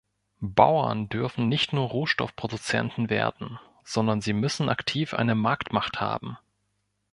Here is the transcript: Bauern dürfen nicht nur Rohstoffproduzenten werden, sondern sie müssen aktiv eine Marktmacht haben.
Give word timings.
Bauern 0.41 1.09
dürfen 1.09 1.47
nicht 1.47 1.73
nur 1.73 1.87
Rohstoffproduzenten 1.87 3.11
werden, 3.11 3.59
sondern 3.83 4.19
sie 4.19 4.33
müssen 4.33 4.67
aktiv 4.67 5.13
eine 5.13 5.35
Marktmacht 5.35 6.01
haben. 6.01 6.39